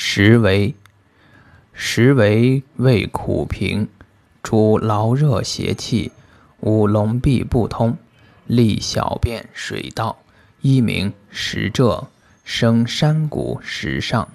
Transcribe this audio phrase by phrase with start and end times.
[0.00, 0.72] 实为，
[1.72, 3.88] 实为胃苦平，
[4.44, 6.12] 主劳热邪气，
[6.60, 7.96] 五龙闭不通，
[8.46, 10.16] 利小便水道，
[10.60, 12.06] 一名实者，
[12.44, 14.28] 生山谷石上。